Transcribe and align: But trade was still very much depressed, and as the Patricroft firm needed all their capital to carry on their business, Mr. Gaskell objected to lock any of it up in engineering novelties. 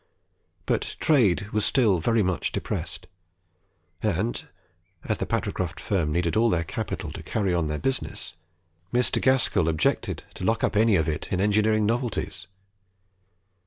But 0.65 0.95
trade 0.99 1.49
was 1.51 1.63
still 1.63 1.99
very 1.99 2.23
much 2.23 2.51
depressed, 2.51 3.05
and 4.01 4.47
as 5.03 5.19
the 5.19 5.27
Patricroft 5.27 5.79
firm 5.79 6.11
needed 6.11 6.35
all 6.35 6.49
their 6.49 6.63
capital 6.63 7.11
to 7.11 7.21
carry 7.21 7.53
on 7.53 7.67
their 7.67 7.77
business, 7.77 8.33
Mr. 8.91 9.21
Gaskell 9.21 9.69
objected 9.69 10.23
to 10.33 10.43
lock 10.43 10.63
any 10.75 10.95
of 10.95 11.07
it 11.07 11.27
up 11.27 11.33
in 11.33 11.39
engineering 11.39 11.85
novelties. 11.85 12.47